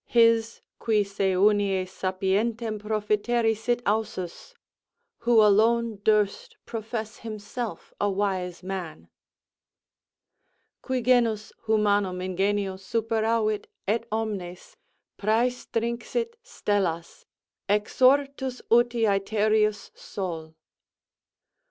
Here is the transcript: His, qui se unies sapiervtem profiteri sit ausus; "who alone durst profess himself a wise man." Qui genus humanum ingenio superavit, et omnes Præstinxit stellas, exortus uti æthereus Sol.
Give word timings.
His, 0.07 0.61
qui 0.79 1.03
se 1.03 1.35
unies 1.35 1.89
sapiervtem 1.91 2.79
profiteri 2.79 3.53
sit 3.55 3.83
ausus; 3.85 4.55
"who 5.19 5.43
alone 5.43 5.97
durst 6.03 6.57
profess 6.65 7.17
himself 7.17 7.93
a 8.01 8.09
wise 8.09 8.63
man." 8.63 9.09
Qui 10.81 11.03
genus 11.03 11.53
humanum 11.67 12.17
ingenio 12.19 12.77
superavit, 12.77 13.67
et 13.87 14.07
omnes 14.11 14.75
Præstinxit 15.19 16.33
stellas, 16.43 17.25
exortus 17.69 18.59
uti 18.71 19.01
æthereus 19.03 19.95
Sol. 19.95 20.55